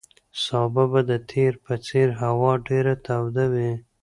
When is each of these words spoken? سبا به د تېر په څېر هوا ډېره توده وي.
سبا 0.43 0.83
به 0.91 1.01
د 1.09 1.11
تېر 1.31 1.53
په 1.65 1.73
څېر 1.85 2.07
هوا 2.21 2.51
ډېره 2.67 2.93
توده 3.05 3.45
وي. 3.53 3.71